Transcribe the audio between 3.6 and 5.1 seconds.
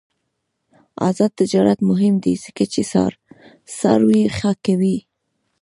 څاروي ښه کوي.